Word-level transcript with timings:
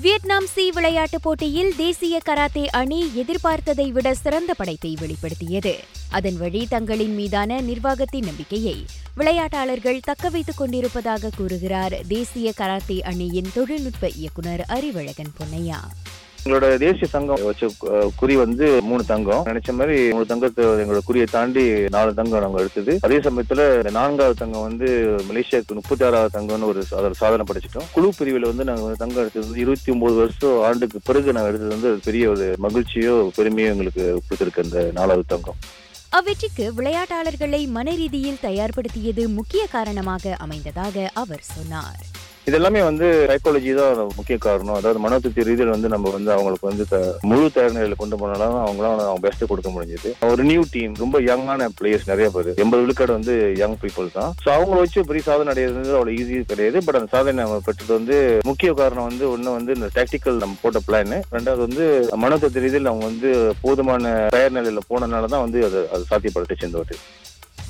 Vietnam 0.00 0.46
C 0.46 0.70
விளையாட்டுப் 0.70 1.22
போட்டியில் 1.22 1.72
தேசிய 1.76 2.20
கராத்தே 2.24 2.68
அணி 2.68 3.10
எதிர்பார்த்ததை 3.16 3.88
விட 3.88 4.14
சிறந்த 4.14 4.54
படைப்பை 4.54 4.96
வெளிப்படுத்தியது. 5.00 5.74
அதன் 6.10 6.36
வழி 6.36 6.66
தங்களின் 6.68 7.14
மீதான 7.14 7.60
நிர்வாகத்தின் 7.60 8.24
நம்பிக்கையை 8.24 8.84
விளையாட்டாளர்கள் 9.16 10.00
தக்க 10.02 10.28
வைத்துக் 10.28 10.56
கொண்டிருப்பதாக 10.56 11.30
கூறுகிறார் 11.36 12.06
தேசிய 12.08 12.52
கராத்தே 12.56 13.02
அணியின் 13.02 13.50
தொழில்நுட்ப 13.54 14.08
இயக்குநர் 14.08 14.64
அறிவழகன் 14.68 15.34
பொன்னையா. 15.38 15.78
எங்களோட 16.42 16.66
தேசிய 16.82 17.06
சங்கம் 17.14 17.42
வச்ச 17.48 17.68
குறி 18.20 18.34
வந்து 18.42 18.66
மூணு 18.88 19.02
தங்கம். 19.10 19.42
நினைச்ச 19.48 19.72
மாதிரி 19.78 19.96
மூணு 20.14 20.26
தங்கத்தை 20.30 20.64
எங்களோட 20.82 21.00
குறியை 21.08 21.26
தாண்டி 21.34 21.64
நாலு 21.96 22.12
தங்கம் 22.20 22.44
நாங்க 22.44 22.62
எடுத்தது. 22.64 22.92
அதே 23.06 23.18
சமயத்துல 23.26 23.66
நான்காவது 23.98 24.40
தங்கம் 24.42 24.66
வந்து 24.68 24.88
மலேசியாவுக்கு 25.28 25.78
முப்பத்தி 25.78 26.04
ஆறாவது 26.08 26.34
தங்கம்னு 26.36 26.70
ஒரு 26.70 27.14
சாதனை 27.22 27.46
படைச்சிட்டோம். 27.50 27.90
குழு 27.96 28.10
பிரிவில் 28.18 28.48
வந்து 28.50 28.64
நாங்க 28.70 28.94
தங்கம் 29.02 29.22
எடுத்தது 29.24 29.46
வந்து 29.46 29.62
இருபத்தி 29.64 29.92
ஒன்பது 29.96 30.16
வருஷம் 30.22 30.62
ஆண்டுக்கு 30.68 31.00
பிறகு 31.10 31.36
நாங்க 31.36 31.52
எடுத்தது 31.52 31.74
வந்து 31.76 31.90
ஒரு 31.92 32.00
பெரிய 32.08 32.30
ஒரு 32.34 32.48
மகிழ்ச்சியோ 32.66 33.14
பெருமையோ 33.38 33.72
எங்களுக்கு 33.74 34.06
கொடுத்துருக்கு 34.24 34.64
அந்த 34.66 34.80
நாலாவது 35.00 35.30
தங்கம். 35.34 35.60
அவ்வெற்றிக்கு 36.18 36.64
விளையாட்டாளர்களை 36.78 37.60
மன 37.76 37.90
ரீதியில் 38.00 38.40
தயார்படுத்தியது 38.46 39.24
முக்கிய 39.38 39.62
காரணமாக 39.76 40.36
அமைந்ததாக 40.46 41.06
அவர் 41.22 41.44
சொன்னார். 41.56 42.00
இது 42.50 42.58
எல்லாமே 42.58 42.80
வந்து 42.86 43.08
சைக்காலஜி 43.30 43.72
தான் 43.78 43.98
முக்கிய 44.18 44.36
காரணம். 44.44 44.76
அதாவது 44.78 45.00
மனோதத்துவ 45.02 45.44
ரீதியில் 45.48 45.72
வந்து 45.74 45.88
நம்ம 45.92 46.10
வந்து 46.14 46.30
அவங்களுக்கு 46.34 46.66
வந்து 46.68 46.84
முழு 47.30 47.44
தயார்நிலையில 47.56 47.96
கொண்டு 48.00 48.16
போனாலும் 48.20 48.56
அவங்களாம் 48.62 49.02
அவங்க 49.04 49.22
பெஸ்ட்டை 49.26 49.46
கொடுக்க 49.50 49.68
முடிஞ்சது. 49.74 50.10
ஒரு 50.30 50.44
நியூ 50.48 50.62
டீம் 50.72 50.94
ரொம்ப 51.02 51.16
யங்கான 51.28 51.68
பிளேயர்ஸ் 51.80 52.08
நிறைய 52.10 52.28
பேர். 52.36 52.50
எண்பது 52.64 52.82
விழுக்காடு 52.84 53.16
வந்து 53.18 53.34
யங் 53.60 53.78
பீப்புள் 53.82 54.08
தான். 54.16 54.32
ஸோ 54.44 54.48
அவங்கள 54.56 54.80
வச்சு 54.82 55.06
பெரிய 55.10 55.24
சாதனை 55.28 55.52
அடையிறது 55.54 55.94
அவ்வளோ 55.98 56.16
ஈஸி 56.18 56.40
கிடையாது. 56.52 56.82
பட் 56.88 56.98
அந்த 57.00 57.10
சாதனை 57.14 57.36
நம்ம 57.42 57.60
பெற்றது 57.68 57.92
வந்து 57.98 58.18
முக்கிய 58.50 58.72
காரணம் 58.82 59.08
வந்து 59.10 59.26
ஒன்று 59.34 59.56
வந்து 59.58 59.78
இந்த 59.78 59.90
டாக்டிக்கல் 60.00 60.42
நம்ம 60.44 60.60
போட்ட 60.64 60.82
பிளான் 60.88 61.16
ரெண்டாவது 61.36 61.64
வந்து 61.68 61.86
மனோதத்துவ 62.24 62.64
ரீதியில் 62.66 62.92
அவங்க 62.92 63.06
வந்து 63.12 63.30
போதுமான 63.64 64.16
தயார் 64.36 64.58
நிலையில 64.58 64.86
போனதுனால 64.90 65.32
தான் 65.34 65.46
வந்து 65.46 65.60
அது 65.70 65.80
அது 65.94 66.10
சாத்தியப்பட்டுச்சு 66.12 66.70
இந்த 66.70 66.80
வாட்டி 66.82 66.98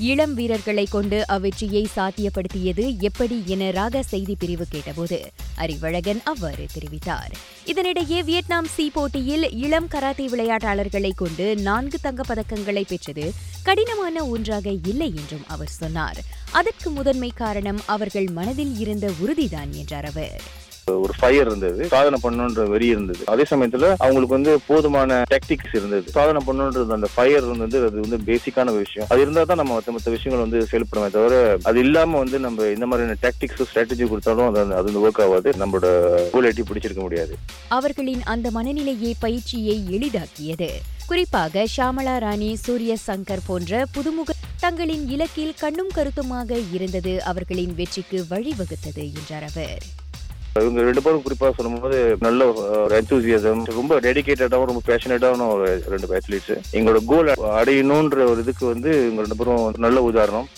இளம் 0.09 0.33
வீரர்களை 0.33 0.85
கொண்டு 0.85 1.25
அவ்வெற்றியை 1.29 1.85
சாத்தியப்படுத்தியது 1.95 2.97
எப்படி 2.99 3.43
என 3.45 3.71
ராக 3.71 4.03
செய்தி 4.03 4.35
பிரிவு 4.39 4.65
கேட்டபோது 4.69 5.31
அறிவழகன் 5.57 6.21
அவ்வாறு 6.23 6.65
தெரிவித்தார். 6.73 7.31
இதனிடையே 7.65 8.23
வியட்நாம் 8.23 8.65
சி 8.65 8.89
போட்டியில் 8.89 9.51
இளம் 9.51 9.87
கராத்தே 9.87 10.27
விளையாட்டாளர்களை 10.27 11.11
கொண்டு 11.15 11.55
நான்கு 11.55 11.99
தங்கப்பதக்கங்களை 12.03 12.83
பெற்றது 12.87 13.31
கடினமான 13.63 14.25
ஒன்றாக 14.25 14.69
இல்லை 14.69 15.11
என்றும் 15.15 15.45
அவர் 15.47 15.69
சொன்னார். 15.69 16.21
அதற்கு 16.51 16.89
முதன்மை 16.89 17.31
காரணம் 17.35 17.81
அவர்கள் 17.85 18.27
மனதில் 18.27 18.77
இருந்த 18.77 19.11
உறுதிதான் 19.21 19.71
என்றார் 19.71 20.05
அவர். 20.05 20.41
ஒரு 20.85 21.13
ஃபயர் 21.19 21.47
இருந்தது 21.47 21.87
சாதனை 21.87 22.17
பண்ணணுன்ற 22.23 22.63
வெறி 22.69 22.87
இருந்தது. 22.87 23.23
அதே 23.25 23.43
சமயத்துல 23.49 23.89
அவங்களுக்கு 23.97 24.37
வந்து 24.37 24.59
போதுமான 24.67 25.19
டெக்டிக்ஸ் 25.33 25.75
இருந்தது. 25.79 26.11
சாதனை 26.11 26.41
பண்ணணுன்றது 26.47 26.97
அந்த 26.97 27.07
ஃபயர் 27.13 27.45
இருந்தது 27.49 27.85
அது 27.85 27.99
வந்து 28.05 28.19
பேசிக்கான 28.29 28.75
விஷயம். 28.77 29.07
அது 29.09 29.21
இருந்தா 29.21 29.43
தான் 29.43 29.57
நம்ம 29.57 29.73
மற்ற 29.73 29.91
மற்ற 29.91 30.11
விஷயங்கள் 30.11 30.43
வந்து 30.45 30.67
செயல்படுமே 30.71 31.09
தவிர 31.09 31.57
அது 31.63 31.79
இல்லாம 31.79 32.17
வந்து 32.17 32.39
நம்ம 32.39 32.67
இந்த 32.67 32.85
மாதிரியான 32.85 33.17
டாக்டிக்ஸ் 33.21 33.63
ஸ்ட்ராட்டஜி 33.69 34.07
கொடுத்தாலும் 34.07 34.47
அது 34.49 34.73
அது 34.79 34.87
வந்து 34.89 35.03
ஒர்க் 35.05 35.21
ஆகாது. 35.25 35.49
நம்மளோட 35.61 35.87
கோல் 36.31 36.43
எட்டி 36.43 36.61
பிடிச்சிருக்க 36.61 37.01
முடியாது. 37.01 37.35
அவர்களின் 37.67 38.23
அந்த 38.23 38.49
மனநிலையே 38.51 39.13
பயிற்சியை 39.19 39.77
எளிதாக்கியது. 39.97 40.71
குறிப்பாக 41.07 41.63
ஷாமலா 41.77 42.17
ராணி 42.19 42.55
சூரிய 42.55 42.95
சங்கர் 43.07 43.47
போன்ற 43.47 43.85
புதுமுக 43.95 44.31
தங்களின் 44.59 45.07
இலக்கில் 45.09 45.57
கண்ணும் 45.59 45.93
கருத்துமாக 45.93 46.59
இருந்தது 46.71 47.23
அவர்களின் 47.23 47.73
வெற்றிக்கு 47.75 48.25
வழிவகுத்தது 48.29 49.05
என்றார் 49.19 49.47
அவர். 49.51 49.83
இவங்க 50.59 50.81
ரெண்டு 50.87 51.01
பேரும் 51.03 51.23
குறிப்பா 51.25 51.49
சொல்லும்போது 51.57 51.97
நல்ல 52.25 52.47
ஒரு 52.85 52.93
enthusiasm 52.99 53.59
ரொம்ப 53.77 53.99
டெடிகேட்டடாகவும் 54.05 54.69
ரொம்ப 54.69 54.81
பேஷனேட்டான 54.89 55.45
ஒரு 55.53 55.67
ரெண்டு 55.93 56.07
அத்லீட்ஸ் 56.17 56.55
எங்களோட 56.77 56.99
கோல் 57.11 57.29
அடையணுன்ற 57.59 58.25
ஒரு 58.31 58.41
இதுக்கு 58.45 58.65
வந்து 58.73 58.89
இவங்க 59.05 59.23
ரெண்டு 59.25 59.37
பேரும் 59.41 59.63
நல்ல 59.85 60.01
உதாரணம். 60.09 60.49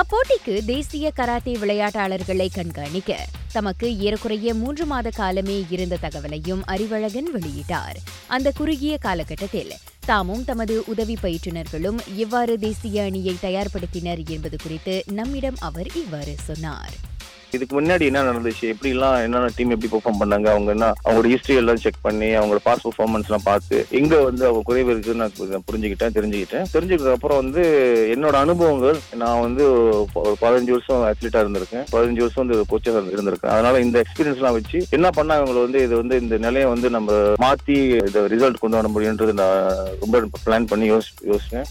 அப்போட்டிக்கு 0.00 0.54
தேசிய 0.72 1.06
கராத்தே 1.18 1.54
விளையாட்டாளர்களை 1.62 2.48
கண்காணிக்க 2.54 3.16
தமக்கு 3.54 3.86
ஏறக்குறைய 4.06 4.54
மூன்று 4.60 4.84
மாத 4.92 5.08
காலமே 5.20 5.56
இருந்த 5.74 5.98
தகவலையும் 6.04 6.62
அறிவழகன் 6.74 7.28
வெளியிட்டார். 7.36 7.98
அந்த 8.36 8.50
குறுகிய 8.60 8.96
காலகட்டத்தில் 9.06 9.72
தாமும் 10.10 10.44
தமது 10.50 10.76
உதவி 10.94 11.16
பயிற்றுநர்களும் 11.24 12.00
எவ்வாறு 12.24 12.56
தேசிய 12.66 13.04
அணியை 13.10 13.36
தயார்படுத்தினர் 13.46 14.24
என்பது 14.36 14.58
குறித்து 14.64 14.96
நம்மிடம் 15.20 15.60
அவர் 15.70 15.90
இவ்வாறு 16.02 16.36
சொன்னார். 16.48 16.94
இதுக்கு 17.56 17.74
முன்னாடி 17.78 18.04
என்ன 18.10 18.20
நடந்துச்சு? 18.28 18.66
எப்படி 18.72 18.90
எல்லாம் 18.94 19.16
என்னென்ன 19.24 19.50
டீம் 19.56 19.72
எப்படி 19.74 19.90
பெர்ஃபார்ம் 19.94 20.20
பண்ணாங்க? 20.22 20.48
அவங்க 20.54 20.70
என்ன 20.76 20.86
அவங்களோட 21.04 21.30
ஹிஸ்டரி 21.32 21.56
எல்லாம் 21.62 21.80
செக் 21.84 21.98
பண்ணி 22.06 22.28
அவங்களோட 22.38 22.60
பாஸ் 22.68 22.84
பெர்ஃபார்மன்ஸ் 22.86 23.28
எல்லாம் 23.28 23.46
பார்த்து 23.50 23.78
எங்க 24.00 24.20
வந்து 24.28 24.44
அவங்க 24.48 24.62
குறைவு 24.68 24.90
இருக்குன்னு 24.92 25.22
நான் 25.22 25.66
புரிஞ்சுக்கிட்டேன் 25.70 26.14
தெரிஞ்சுக்கிட்டேன். 26.18 26.66
தெரிஞ்சுக்கிட்ட 26.74 27.16
அப்புறம் 27.18 27.40
வந்து 27.42 27.62
என்னோட 28.14 28.38
அனுபவங்கள் 28.44 29.00
நான் 29.22 29.42
வந்து 29.46 29.64
ஒரு 30.22 30.36
பதினஞ்சு 30.44 30.74
வருஷம் 30.76 31.04
அத்லீட்டா 31.10 31.42
இருந்திருக்கேன். 31.44 31.86
பதினஞ்சு 31.94 32.24
வருஷம் 32.24 32.42
வந்து 32.44 32.58
கோச்சா 32.72 32.96
இருந்திருக்கேன். 33.16 33.54
அதனால 33.56 33.80
இந்த 33.86 34.02
எக்ஸ்பீரியன்ஸ் 34.04 34.40
எல்லாம் 34.42 34.58
வச்சு 34.58 34.80
என்ன 34.98 35.10
பண்ணா 35.10 35.36
இவங்களை 35.40 35.62
வந்து 35.66 35.82
இது 35.86 35.94
வந்து 36.02 36.16
இந்த 36.24 36.38
நிலையை 36.46 36.68
வந்து 36.74 36.90
நம்ம 36.96 37.12
மாத்தி 37.44 37.78
இந்த 38.06 38.20
ரிசல்ட் 38.34 38.62
கொண்டு 38.64 38.80
வர 38.80 38.88
முடியுன்றது 38.94 39.34
நான் 39.42 39.86
ரொம்ப 40.02 40.24
பிளான் 40.46 40.70
பண்ணி 40.72 40.88
யோசி 40.92 41.12
யோசிச்சேன். 41.32 41.68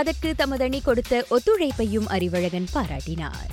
அதற்கு 0.00 0.30
தமது 0.36 0.64
அணி 0.64 0.80
கொடுத்த 0.80 1.24
ஒத்துழைப்பையும் 1.36 2.08
அறிவழகன் 2.16 2.68
பாராட்டினார். 2.74 3.48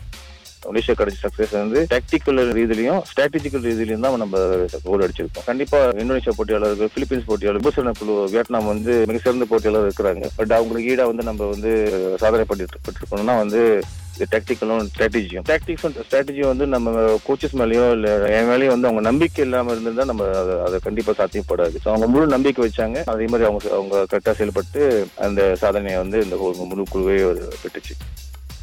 மலேசியா 0.73 0.93
கிடைச்ச 0.97 1.23
சக்சஸ் 1.23 1.51
வந்து 1.51 1.87
டாக்டிக்கல் 1.89 2.55
ரீதியிலையும் 2.55 3.01
ஸ்ட்ராட்டஜிக்கல் 3.15 3.65
ரீதியிலையும் 3.67 3.99
தான் 3.99 4.17
நம்ம 4.17 4.65
கோல் 4.83 5.09
அடிச்சிருக்கோம். 5.09 5.45
கண்டிப்பா 5.45 5.87
இந்தோனேஷியா 5.89 6.29
போட்டியாளர்கள் 6.35 6.89
பிலிப்பீன்ஸ் 6.95 7.25
போட்டியாளர் 7.25 7.61
விபசன 7.61 7.91
குழு 7.99 8.27
வியட்நாம் 8.29 8.65
வந்து 8.65 9.03
மிக 9.07 9.19
சிறந்த 9.19 9.45
போட்டியாளர் 9.45 9.87
இருக்கிறாங்க. 9.87 10.27
பட் 10.35 10.51
அவங்களுக்கு 10.51 10.93
ஈடா 10.93 11.05
வந்து 11.05 11.23
நம்ம 11.23 11.45
வந்து 11.45 11.71
சாதனை 12.19 12.45
பண்ணிட்டு 12.45 13.37
வந்து 13.37 13.81
இது 14.15 14.27
டாக்டிக்கலும் 14.31 14.87
ஸ்ட்ராட்டஜியும் 14.97 15.43
டாக்டிக்ஸும் 15.49 16.03
ஸ்ட்ராட்டஜியும் 16.11 16.47
வந்து 16.47 16.67
நம்ம 16.67 16.91
கோச்சஸ் 17.27 17.57
மேலேயோ 17.57 17.91
இல்லை 17.91 18.11
என் 18.11 18.47
மேலேயும் 18.47 18.67
வந்து 18.67 18.87
அவங்க 18.87 18.99
நம்பிக்கை 18.99 19.43
இல்லாமல் 19.43 19.81
இருந்திருந்தா 19.81 20.05
நம்ம 20.05 20.25
அதை- 20.25 20.63
அதை 20.63 20.79
சாத்தியப்படாது. 21.17 21.75
ஸோ 21.85 21.87
அவங்க 21.87 22.07
முழு 22.07 22.27
நம்பிக்கை 22.27 22.65
வச்சாங்க. 22.65 23.03
அதே 23.05 23.25
மாதிரி 23.25 23.49
அவங்க 23.49 23.71
அவங்க 23.71 24.05
கரெக்டாக 24.11 24.31
செயல்பட்டு 24.31 25.07
அந்த 25.15 25.55
சாதனையை 25.55 26.01
வந்து 26.01 26.23
இந்த 26.23 26.35
முழு 26.65 26.83
குழுவே 26.93 27.37
பெற்றுச்சு. 27.63 27.93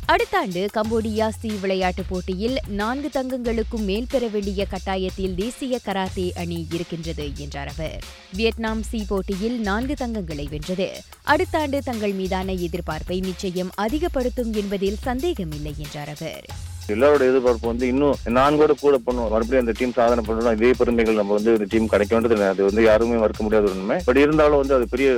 அடுத்த 0.06 0.38
ஆண்டு 0.38 0.68
கம்போடியா 0.74 1.28
சி 1.28 1.48
விளையாட்டுப் 1.48 2.08
போட்டியில் 2.08 2.58
நான்கு 2.68 3.10
தங்கங்களுக்கும் 3.14 3.84
மேல் 3.84 4.06
பெற 4.10 4.26
வேண்டிய 4.26 4.66
கட்டாயத்தில் 4.70 5.34
தேசிய 5.34 5.78
கராத்தே 5.82 6.32
அணி 6.32 6.66
இருக்கின்றது 6.72 7.30
என்றார் 7.36 7.68
அவர். 7.68 8.02
வியட்நாம் 8.32 8.82
சி 8.82 9.04
போட்டியில் 9.08 9.60
நான்கு 9.60 9.94
தங்கங்களை 9.94 10.48
வென்றது. 10.48 11.00
அடுத்த 11.22 11.58
ஆண்டு 11.58 11.82
தங்கள் 11.82 12.12
மீதான 12.12 12.52
எதிர்பார்ப்பை 12.52 13.20
நிச்சயம் 13.20 13.70
அதிகப்படுத்தும் 13.74 14.52
என்பதில் 14.52 14.98
சந்தேகமில்லை 15.02 15.74
என்றார் 15.78 16.08
அவர். 16.08 16.44
எல்லாரோட 16.88 17.22
எதிர்பார்ப்பு 17.30 17.68
வந்து 17.68 17.86
இன்னும் 17.88 18.14
நான் 18.24 18.56
கூட 18.56 18.72
கூட 18.72 18.96
பண்ணுவோம். 18.96 19.30
மறுபடியும் 19.30 19.58
அந்த 19.58 19.72
டீம் 19.78 19.92
சாதனை 19.92 20.24
பண்ணணும் 20.26 20.52
இதே 20.52 20.70
பெருமைகள் 20.78 21.14
நம்ம 21.14 21.34
வந்து 21.34 21.50
இந்த 21.50 21.64
டீம் 21.68 21.88
கிடைக்கும்ன்றது 21.88 22.48
அது 22.48 22.64
வந்து 22.64 22.82
யாருமே 22.82 23.16
மறுக்க 23.16 23.42
முடியாத 23.42 23.70
ஒரு 23.70 23.78
உண்மை 23.78 24.00
பட் 24.04 24.16
இருந்தாலும் 24.16 24.56
வந்து 24.56 24.74
அது 24.74 24.88
பெரிய 24.88 25.10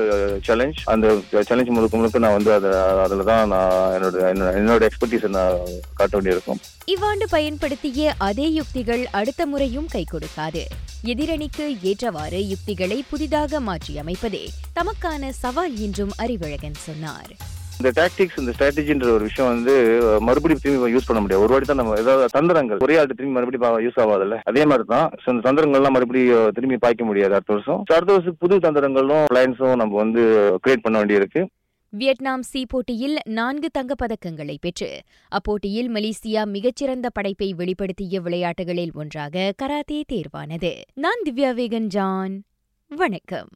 சேலஞ்ச் 0.42 0.76
அந்த 0.84 1.18
சேலஞ்ச் 1.44 1.68
முழுக்க 1.68 1.96
முழுக்க 1.96 2.18
நான் 2.18 2.32
வந்து 2.32 2.52
அதை 2.52 2.70
அதில் 3.02 3.24
தான் 3.24 3.48
நான் 3.48 3.70
என்னோட 3.70 4.12
என்னோட- 4.56 4.82
எக்ஸ்பர்டீஸ் 4.84 5.28
நான் 5.28 5.58
காட்ட 5.94 6.16
வேண்டியிருக்கும். 6.16 6.58
இவ்வாண்டு 6.84 7.28
பயன்படுத்திய 7.28 8.14
அதே 8.18 8.52
யுக்திகள் 8.52 9.08
அடுத்த 9.10 9.46
முறையும் 9.46 9.86
கை 9.86 10.04
கொடுக்காது. 10.12 10.62
எதிரணிக்கு 11.04 11.78
ஏற்றவாறு 11.82 12.48
யுக்திகளை 12.48 13.04
புதிதாக 13.10 13.60
மாற்றியமைப்பதே 13.60 14.48
தமக்கான 14.76 15.28
சவால் 15.30 15.76
என்றும் 15.76 16.10
அறிவழகன் 16.18 16.74
சொன்னார். 16.78 17.62
இந்த 17.80 17.90
டாக்டிக்ஸ் 18.00 18.38
இந்த 18.38 18.52
ஸ்ட்ராட்டஜின்ற 18.58 19.10
ஒரு 19.10 19.24
விஷயம் 19.24 19.52
வந்து 19.54 19.74
மறுபடியும் 20.20 20.62
திரும்பி 20.62 20.94
யூஸ் 20.94 21.06
பண்ண 21.06 21.22
முடியாது. 21.22 21.42
ஒரு 21.42 21.52
வாட்டி 21.52 21.66
தான் 21.66 21.76
நம்ம 21.76 22.00
ஏதாவது 22.00 22.26
தந்திரங்கள் 22.32 22.78
ஒரே 22.78 22.96
ஆட்டு 22.98 23.14
திரும்பி 23.14 23.38
மறுபடியும் 23.38 23.90
யூஸ் 23.90 24.00
ஆகாதுல்ல. 24.00 24.38
அதே 24.42 24.64
மாதிரி 24.64 24.88
தான் 24.88 25.10
So, 25.24 25.32
இந்த 25.32 25.52
தந்திரங்கள்லாம் 25.52 25.96
மறுபடியும் 25.96 26.50
திரும்பி 26.50 26.76
பாய்க்க 26.76 27.04
முடியாது 27.04 27.34
அடுத்த 27.34 27.52
வருஷம். 27.52 27.82
அடுத்த 27.86 28.12
வருஷம் 28.12 28.36
புது 28.38 28.56
தந்திரங்களும் 28.56 29.24
பிளான்ஸும் 29.34 29.76
நம்ம 29.76 29.96
வந்து 29.96 30.22
கிரியேட் 30.66 30.82
பண்ண 30.82 31.04
வேண்டியிருக்கு. 31.04 31.46
வியட்நாம் 31.88 32.42
சி 32.42 32.66
போட்டியில் 32.68 33.18
நான்கு 33.24 33.68
தங்கப்பதக்கங்களை 33.78 34.56
பெற்று 34.60 35.00
அப்போட்டியில் 35.28 35.90
மலேசியா 35.90 36.44
மிகச்சிறந்த 36.44 37.08
படைப்பை 37.12 37.54
வெளிப்படுத்திய 37.58 38.20
விளையாட்டுகளில் 38.20 38.90
ஒன்றாக 38.94 39.52
கராத்தே 39.56 40.04
தேர்வானது. 40.12 40.72
நான் 40.94 41.22
திவ்யா 41.30 41.52
வேகன் 41.60 41.86
ஜான். 41.86 42.42
வணக்கம். 42.88 43.48